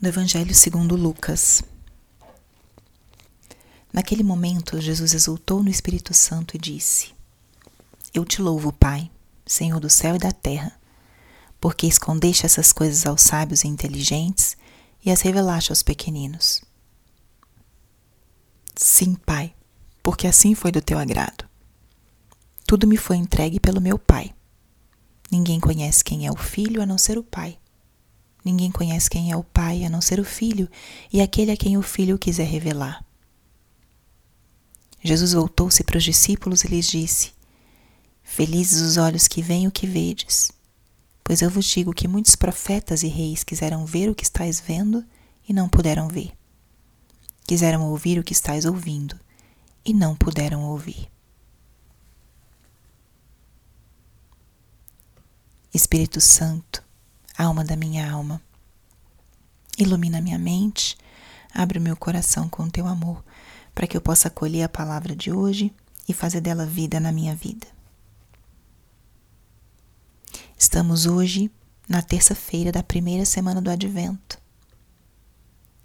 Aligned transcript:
do 0.00 0.06
Evangelho 0.06 0.54
segundo 0.54 0.94
Lucas. 0.94 1.62
Naquele 3.92 4.22
momento, 4.22 4.80
Jesus 4.80 5.12
exultou 5.12 5.60
no 5.60 5.68
Espírito 5.68 6.14
Santo 6.14 6.54
e 6.54 6.58
disse: 6.58 7.12
Eu 8.14 8.24
te 8.24 8.40
louvo, 8.40 8.72
Pai, 8.72 9.10
Senhor 9.44 9.80
do 9.80 9.90
céu 9.90 10.14
e 10.14 10.18
da 10.18 10.30
terra, 10.30 10.78
porque 11.60 11.86
escondeste 11.86 12.46
essas 12.46 12.72
coisas 12.72 13.06
aos 13.06 13.22
sábios 13.22 13.64
e 13.64 13.68
inteligentes 13.68 14.56
e 15.04 15.10
as 15.10 15.20
revelaste 15.20 15.72
aos 15.72 15.82
pequeninos. 15.82 16.62
Sim, 18.76 19.14
Pai, 19.14 19.52
porque 20.00 20.28
assim 20.28 20.54
foi 20.54 20.70
do 20.70 20.80
teu 20.80 20.96
agrado. 20.96 21.44
Tudo 22.64 22.86
me 22.86 22.96
foi 22.96 23.16
entregue 23.16 23.58
pelo 23.58 23.80
meu 23.80 23.98
Pai. 23.98 24.32
Ninguém 25.28 25.58
conhece 25.58 26.04
quem 26.04 26.24
é 26.24 26.30
o 26.30 26.36
Filho 26.36 26.80
a 26.80 26.86
não 26.86 26.98
ser 26.98 27.18
o 27.18 27.24
Pai. 27.24 27.58
Ninguém 28.48 28.70
conhece 28.70 29.10
quem 29.10 29.30
é 29.30 29.36
o 29.36 29.44
Pai 29.44 29.84
a 29.84 29.90
não 29.90 30.00
ser 30.00 30.18
o 30.18 30.24
Filho 30.24 30.70
e 31.12 31.20
aquele 31.20 31.50
a 31.50 31.56
quem 31.56 31.76
o 31.76 31.82
Filho 31.82 32.18
quiser 32.18 32.46
revelar. 32.46 33.04
Jesus 35.04 35.34
voltou-se 35.34 35.84
para 35.84 35.98
os 35.98 36.02
discípulos 36.02 36.64
e 36.64 36.68
lhes 36.68 36.86
disse: 36.86 37.32
Felizes 38.22 38.80
os 38.80 38.96
olhos 38.96 39.28
que 39.28 39.42
veem 39.42 39.66
o 39.66 39.70
que 39.70 39.86
vedes, 39.86 40.50
pois 41.22 41.42
eu 41.42 41.50
vos 41.50 41.66
digo 41.66 41.92
que 41.92 42.08
muitos 42.08 42.34
profetas 42.34 43.02
e 43.02 43.08
reis 43.08 43.44
quiseram 43.44 43.84
ver 43.84 44.08
o 44.08 44.14
que 44.14 44.24
estáis 44.24 44.58
vendo 44.58 45.04
e 45.46 45.52
não 45.52 45.68
puderam 45.68 46.08
ver. 46.08 46.32
Quiseram 47.46 47.90
ouvir 47.90 48.18
o 48.18 48.24
que 48.24 48.32
estáis 48.32 48.64
ouvindo 48.64 49.20
e 49.84 49.92
não 49.92 50.16
puderam 50.16 50.62
ouvir. 50.64 51.10
Espírito 55.74 56.18
Santo, 56.18 56.87
alma 57.38 57.64
da 57.64 57.76
minha 57.76 58.10
alma, 58.10 58.42
ilumina 59.78 60.20
minha 60.20 60.38
mente, 60.38 60.98
abre 61.54 61.78
o 61.78 61.82
meu 61.82 61.96
coração 61.96 62.48
com 62.48 62.68
teu 62.68 62.86
amor, 62.86 63.24
para 63.72 63.86
que 63.86 63.96
eu 63.96 64.00
possa 64.00 64.26
acolher 64.26 64.64
a 64.64 64.68
palavra 64.68 65.14
de 65.14 65.30
hoje 65.30 65.72
e 66.08 66.12
fazer 66.12 66.40
dela 66.40 66.66
vida 66.66 66.98
na 66.98 67.12
minha 67.12 67.36
vida. 67.36 67.66
Estamos 70.58 71.06
hoje 71.06 71.48
na 71.88 72.02
terça-feira 72.02 72.72
da 72.72 72.82
primeira 72.82 73.24
semana 73.24 73.62
do 73.62 73.70
Advento. 73.70 74.38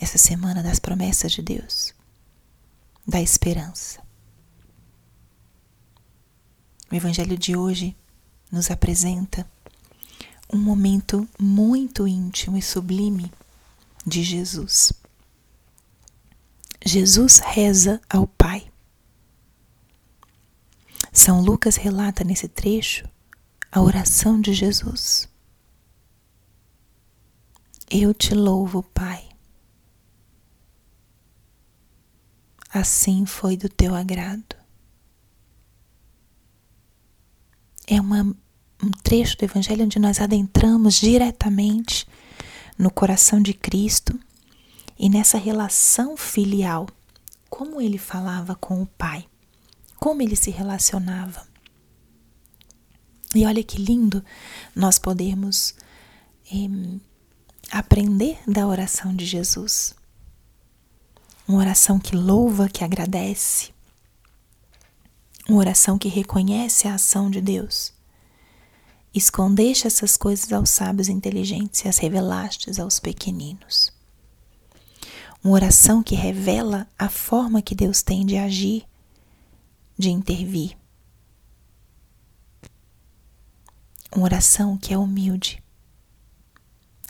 Essa 0.00 0.18
semana 0.18 0.62
das 0.62 0.80
promessas 0.80 1.30
de 1.30 1.40
Deus, 1.40 1.94
da 3.06 3.20
esperança. 3.20 4.04
O 6.90 6.94
Evangelho 6.94 7.38
de 7.38 7.56
hoje 7.56 7.96
nos 8.50 8.70
apresenta 8.70 9.48
um 10.52 10.58
momento 10.58 11.28
muito 11.38 12.06
íntimo 12.06 12.56
e 12.56 12.62
sublime 12.62 13.32
de 14.06 14.22
Jesus. 14.22 14.92
Jesus 16.84 17.38
reza 17.38 18.00
ao 18.08 18.26
Pai. 18.26 18.70
São 21.12 21.40
Lucas 21.40 21.76
relata 21.76 22.22
nesse 22.22 22.46
trecho 22.46 23.08
a 23.72 23.80
oração 23.80 24.40
de 24.40 24.52
Jesus. 24.52 25.28
Eu 27.90 28.14
te 28.14 28.34
louvo, 28.34 28.82
Pai. 28.82 29.28
Assim 32.70 33.24
foi 33.24 33.56
do 33.56 33.68
teu 33.68 33.94
agrado. 33.94 34.54
É 37.86 38.00
uma 38.00 38.36
um 38.82 38.90
trecho 38.90 39.36
do 39.38 39.44
Evangelho 39.44 39.84
onde 39.84 39.98
nós 39.98 40.20
adentramos 40.20 40.94
diretamente 40.94 42.06
no 42.78 42.90
coração 42.90 43.40
de 43.40 43.54
Cristo 43.54 44.18
e 44.98 45.08
nessa 45.08 45.38
relação 45.38 46.16
filial. 46.16 46.86
Como 47.48 47.80
ele 47.80 47.96
falava 47.96 48.54
com 48.54 48.82
o 48.82 48.86
Pai, 48.86 49.26
como 49.98 50.20
ele 50.20 50.36
se 50.36 50.50
relacionava. 50.50 51.46
E 53.34 53.46
olha 53.46 53.62
que 53.62 53.80
lindo 53.80 54.22
nós 54.74 54.98
podermos 54.98 55.74
eh, 56.52 56.98
aprender 57.70 58.38
da 58.46 58.66
oração 58.66 59.14
de 59.14 59.24
Jesus. 59.24 59.94
Uma 61.46 61.58
oração 61.58 61.98
que 61.98 62.16
louva, 62.16 62.68
que 62.68 62.84
agradece. 62.84 63.70
Uma 65.48 65.58
oração 65.58 65.96
que 65.96 66.08
reconhece 66.08 66.88
a 66.88 66.94
ação 66.94 67.30
de 67.30 67.40
Deus 67.40 67.95
Escondeste 69.16 69.86
essas 69.86 70.14
coisas 70.14 70.52
aos 70.52 70.68
sábios 70.68 71.08
inteligentes 71.08 71.82
e 71.82 71.88
as 71.88 71.96
revelastes 71.96 72.78
aos 72.78 73.00
pequeninos. 73.00 73.90
Uma 75.42 75.54
oração 75.54 76.02
que 76.02 76.14
revela 76.14 76.86
a 76.98 77.08
forma 77.08 77.62
que 77.62 77.74
Deus 77.74 78.02
tem 78.02 78.26
de 78.26 78.36
agir, 78.36 78.86
de 79.96 80.10
intervir. 80.10 80.76
Uma 84.14 84.24
oração 84.24 84.76
que 84.76 84.92
é 84.92 84.98
humilde. 84.98 85.64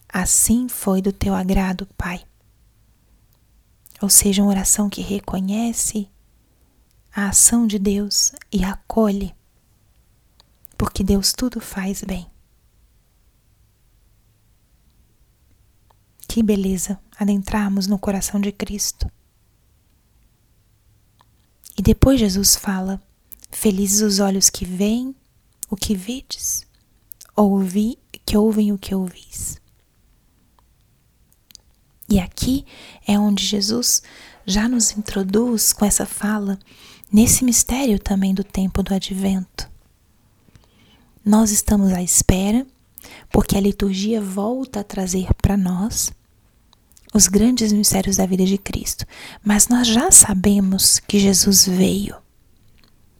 Assim 0.09 0.69
foi 0.69 1.03
do 1.03 1.13
teu 1.13 1.35
agrado, 1.35 1.89
Pai. 1.99 2.25
Ou 4.01 4.09
seja, 4.09 4.43
uma 4.43 4.51
oração 4.51 4.89
que 4.89 5.03
reconhece 5.03 6.09
a 7.13 7.31
ação 7.31 7.67
de 7.67 7.81
Deus 7.81 8.31
e 8.53 8.63
acolhe 8.63 9.35
porque 10.77 11.03
Deus 11.03 11.33
tudo 11.33 11.61
faz 11.61 12.03
bem. 12.03 12.27
Que 16.29 16.43
beleza 16.43 16.99
adentrarmos 17.19 17.87
no 17.87 17.99
coração 17.99 18.41
de 18.41 18.53
Cristo. 18.53 19.11
E 21.79 21.83
depois 21.83 22.21
Jesus 22.21 22.57
fala: 22.57 23.01
Felizes 23.51 24.01
os 24.01 24.19
olhos 24.19 24.51
que 24.51 24.65
veem 24.65 25.15
o 25.69 25.77
que 25.77 25.95
vedes, 25.95 26.67
ouvi 27.35 27.99
que 28.25 28.37
ouvem 28.37 28.73
o 28.73 28.79
que 28.79 28.95
ouvis. 28.95 29.61
E 32.09 32.21
aqui 32.21 32.65
é 33.07 33.19
onde 33.19 33.45
Jesus 33.45 34.03
já 34.45 34.69
nos 34.69 34.93
introduz 34.93 35.73
com 35.73 35.85
essa 35.85 36.07
fala 36.07 36.59
nesse 37.13 37.45
mistério 37.45 37.99
também 37.99 38.35
do 38.35 38.45
tempo 38.45 38.83
do 38.83 38.95
advento. 38.95 39.71
Nós 41.27 41.51
estamos 41.51 41.93
à 41.93 42.01
espera, 42.01 42.65
porque 43.33 43.57
a 43.57 43.61
liturgia 43.61 44.21
volta 44.21 44.79
a 44.79 44.85
trazer 44.85 45.35
para 45.35 45.57
nós 45.57 46.13
os 47.13 47.27
grandes 47.27 47.73
mistérios 47.73 48.19
da 48.19 48.27
vida 48.27 48.45
de 48.45 48.57
Cristo. 48.57 49.05
Mas 49.45 49.67
nós 49.67 49.89
já 49.89 50.09
sabemos 50.13 51.01
que 51.01 51.19
Jesus 51.19 51.67
veio. 51.67 52.15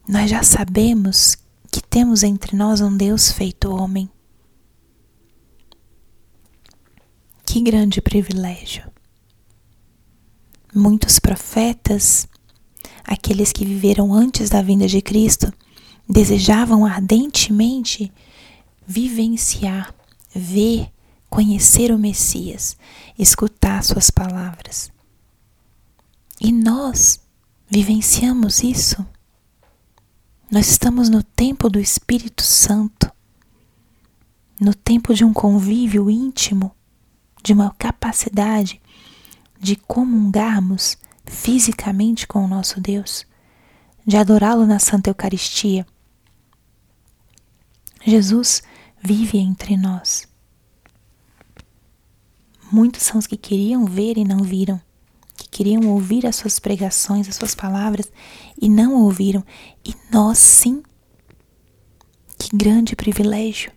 Nós 0.07 0.29
já 0.29 0.41
sabemos 0.41 1.37
que 1.69 1.81
temos 1.81 2.23
entre 2.23 2.55
nós 2.55 2.79
um 2.79 2.95
Deus 2.95 3.29
feito 3.29 3.75
homem. 3.75 4.09
Que 7.45 7.59
grande 7.59 7.99
privilégio! 7.99 8.89
Muitos 10.73 11.19
profetas, 11.19 12.25
aqueles 13.03 13.51
que 13.51 13.65
viveram 13.65 14.13
antes 14.13 14.49
da 14.49 14.61
vinda 14.61 14.87
de 14.87 15.01
Cristo, 15.01 15.51
desejavam 16.07 16.85
ardentemente 16.85 18.11
vivenciar, 18.85 19.93
ver, 20.33 20.89
conhecer 21.29 21.91
o 21.91 21.97
Messias, 21.97 22.77
escutar 23.19 23.83
suas 23.83 24.09
palavras. 24.09 24.91
E 26.39 26.51
nós 26.51 27.19
vivenciamos 27.69 28.63
isso. 28.63 29.05
Nós 30.49 30.69
estamos 30.69 31.09
no 31.09 31.21
tempo 31.21 31.69
do 31.69 31.79
Espírito 31.79 32.41
Santo, 32.41 33.11
no 34.59 34.73
tempo 34.73 35.13
de 35.13 35.25
um 35.25 35.33
convívio 35.33 36.09
íntimo, 36.09 36.73
de 37.43 37.51
uma 37.51 37.71
capacidade 37.71 38.81
de 39.59 39.75
comungarmos 39.75 40.97
fisicamente 41.25 42.25
com 42.25 42.45
o 42.45 42.47
nosso 42.47 42.79
Deus, 42.79 43.25
de 44.05 44.15
adorá-lo 44.15 44.65
na 44.65 44.79
Santa 44.79 45.09
Eucaristia 45.09 45.85
Jesus 48.07 48.63
vive 49.03 49.37
entre 49.37 49.75
nós. 49.75 50.25
Muitos 52.71 53.03
são 53.03 53.19
os 53.19 53.27
que 53.27 53.35
queriam 53.35 53.85
ver 53.85 54.17
e 54.17 54.23
não 54.23 54.43
viram, 54.43 54.79
que 55.35 55.49
queriam 55.49 55.85
ouvir 55.89 56.25
as 56.25 56.37
suas 56.37 56.57
pregações, 56.57 57.27
as 57.27 57.35
suas 57.35 57.53
palavras 57.53 58.09
e 58.61 58.69
não 58.69 58.95
ouviram, 58.95 59.43
e 59.85 59.93
nós 60.09 60.37
sim. 60.37 60.81
Que 62.39 62.55
grande 62.55 62.95
privilégio! 62.95 63.73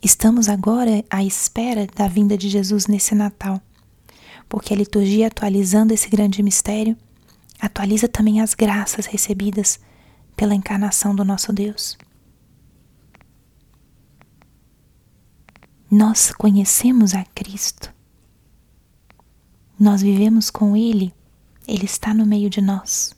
Estamos 0.00 0.48
agora 0.48 1.04
à 1.10 1.24
espera 1.24 1.84
da 1.96 2.06
vinda 2.06 2.38
de 2.38 2.48
Jesus 2.48 2.86
nesse 2.86 3.12
Natal, 3.12 3.60
porque 4.48 4.72
a 4.72 4.76
liturgia, 4.76 5.26
atualizando 5.26 5.92
esse 5.92 6.08
grande 6.08 6.44
mistério, 6.44 6.96
atualiza 7.58 8.06
também 8.06 8.40
as 8.40 8.54
graças 8.54 9.06
recebidas 9.06 9.80
pela 10.38 10.54
encarnação 10.54 11.16
do 11.16 11.24
nosso 11.24 11.52
Deus. 11.52 11.98
Nós 15.90 16.30
conhecemos 16.30 17.12
a 17.12 17.24
Cristo. 17.24 17.92
Nós 19.78 20.00
vivemos 20.00 20.48
com 20.48 20.76
Ele. 20.76 21.12
Ele 21.66 21.84
está 21.84 22.14
no 22.14 22.24
meio 22.24 22.48
de 22.48 22.60
nós. 22.60 23.12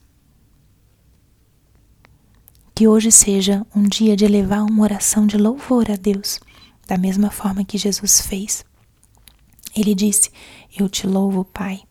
Que 2.75 2.89
hoje 2.89 3.13
seja 3.13 3.67
um 3.77 3.83
dia 3.83 4.17
de 4.17 4.25
elevar 4.25 4.63
uma 4.63 4.83
oração 4.83 5.27
de 5.27 5.37
louvor 5.37 5.91
a 5.91 5.97
Deus, 5.97 6.41
da 6.87 6.97
mesma 6.97 7.31
forma 7.31 7.67
que 7.67 7.77
Jesus 7.77 8.23
fez. 8.23 8.65
Ele 9.77 9.95
disse: 9.95 10.31
Eu 10.75 10.89
te 10.89 11.07
louvo, 11.07 11.45
Pai. 11.45 11.83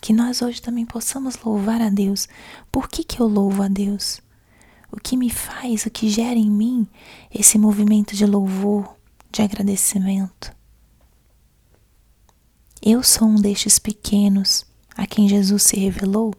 Que 0.00 0.12
nós 0.12 0.42
hoje 0.42 0.62
também 0.62 0.86
possamos 0.86 1.36
louvar 1.42 1.80
a 1.80 1.90
Deus. 1.90 2.28
Por 2.70 2.88
que, 2.88 3.02
que 3.02 3.20
eu 3.20 3.26
louvo 3.26 3.62
a 3.62 3.68
Deus? 3.68 4.20
O 4.90 4.96
que 4.96 5.16
me 5.16 5.28
faz, 5.28 5.84
o 5.84 5.90
que 5.90 6.08
gera 6.08 6.38
em 6.38 6.50
mim 6.50 6.86
esse 7.30 7.58
movimento 7.58 8.16
de 8.16 8.24
louvor, 8.24 8.96
de 9.30 9.42
agradecimento? 9.42 10.56
Eu 12.80 13.02
sou 13.02 13.28
um 13.28 13.34
destes 13.34 13.78
pequenos 13.78 14.64
a 14.96 15.06
quem 15.06 15.28
Jesus 15.28 15.64
se 15.64 15.76
revelou? 15.76 16.32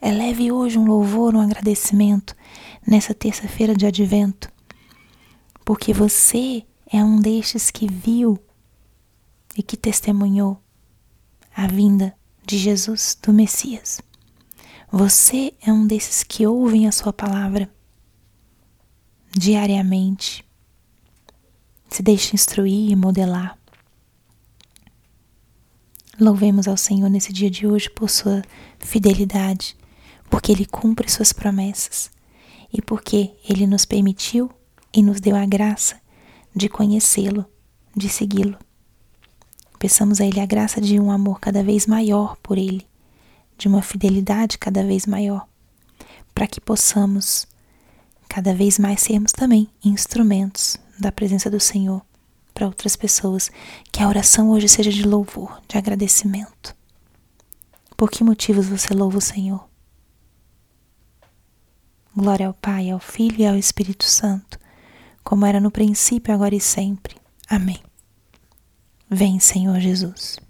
Eleve 0.00 0.52
hoje 0.52 0.78
um 0.78 0.84
louvor, 0.84 1.34
um 1.34 1.40
agradecimento 1.40 2.36
nessa 2.86 3.14
terça-feira 3.14 3.74
de 3.74 3.86
advento, 3.86 4.50
porque 5.64 5.92
você 5.92 6.64
é 6.86 7.02
um 7.02 7.20
destes 7.20 7.70
que 7.70 7.86
viu 7.86 8.38
e 9.56 9.62
que 9.62 9.76
testemunhou 9.76 10.61
a 11.54 11.66
vinda 11.66 12.14
de 12.46 12.58
Jesus, 12.58 13.16
do 13.22 13.32
Messias. 13.32 14.00
Você 14.90 15.54
é 15.60 15.72
um 15.72 15.86
desses 15.86 16.22
que 16.22 16.46
ouvem 16.46 16.86
a 16.86 16.92
Sua 16.92 17.12
palavra 17.12 17.70
diariamente, 19.30 20.44
se 21.88 22.02
deixa 22.02 22.34
instruir 22.34 22.90
e 22.90 22.96
modelar. 22.96 23.58
Louvemos 26.20 26.68
ao 26.68 26.76
Senhor 26.76 27.08
nesse 27.08 27.32
dia 27.32 27.50
de 27.50 27.66
hoje 27.66 27.88
por 27.88 28.10
Sua 28.10 28.42
fidelidade 28.78 29.76
porque 30.32 30.50
Ele 30.50 30.64
cumpre 30.64 31.10
Suas 31.10 31.30
promessas 31.30 32.10
e 32.72 32.80
porque 32.80 33.32
Ele 33.46 33.66
nos 33.66 33.84
permitiu 33.84 34.50
e 34.90 35.02
nos 35.02 35.20
deu 35.20 35.36
a 35.36 35.44
graça 35.44 36.00
de 36.56 36.70
conhecê-lo, 36.70 37.44
de 37.94 38.08
segui-lo. 38.08 38.56
Peçamos 39.82 40.20
a 40.20 40.24
Ele 40.24 40.38
a 40.38 40.46
graça 40.46 40.80
de 40.80 41.00
um 41.00 41.10
amor 41.10 41.40
cada 41.40 41.60
vez 41.60 41.88
maior 41.88 42.36
por 42.36 42.56
Ele, 42.56 42.86
de 43.58 43.66
uma 43.66 43.82
fidelidade 43.82 44.56
cada 44.56 44.84
vez 44.84 45.06
maior, 45.06 45.44
para 46.32 46.46
que 46.46 46.60
possamos 46.60 47.48
cada 48.28 48.54
vez 48.54 48.78
mais 48.78 49.00
sermos 49.00 49.32
também 49.32 49.68
instrumentos 49.84 50.76
da 51.00 51.10
presença 51.10 51.50
do 51.50 51.58
Senhor 51.58 52.00
para 52.54 52.68
outras 52.68 52.94
pessoas. 52.94 53.50
Que 53.90 54.04
a 54.04 54.08
oração 54.08 54.50
hoje 54.50 54.68
seja 54.68 54.92
de 54.92 55.02
louvor, 55.02 55.60
de 55.66 55.76
agradecimento. 55.76 56.76
Por 57.96 58.08
que 58.08 58.22
motivos 58.22 58.68
você 58.68 58.94
louva 58.94 59.18
o 59.18 59.20
Senhor? 59.20 59.68
Glória 62.16 62.46
ao 62.46 62.54
Pai, 62.54 62.88
ao 62.88 63.00
Filho 63.00 63.40
e 63.40 63.46
ao 63.48 63.56
Espírito 63.56 64.04
Santo, 64.04 64.60
como 65.24 65.44
era 65.44 65.58
no 65.58 65.72
princípio, 65.72 66.32
agora 66.32 66.54
e 66.54 66.60
sempre. 66.60 67.16
Amém. 67.48 67.82
Vem, 69.14 69.38
Senhor 69.38 69.78
Jesus. 69.78 70.41